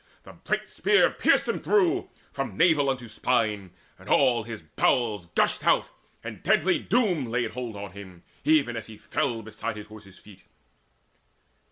[0.23, 3.69] The bright spear pierced him through From navel unto spine,
[3.99, 5.89] and all his bowels Gushed out,
[6.23, 10.41] and deadly Doom laid hold on him Even as he fell beside his horse's feet.